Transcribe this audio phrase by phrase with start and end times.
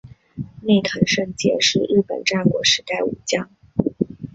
[0.63, 3.51] 内藤胜介是日本战国时代武将。